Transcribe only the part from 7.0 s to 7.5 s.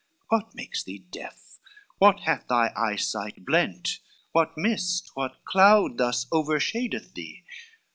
thee?